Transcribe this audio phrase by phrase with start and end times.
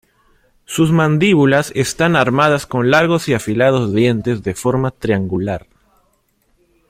[0.65, 5.67] Sus mandíbulas están armadas con largos y afilados dientes de forma triangular.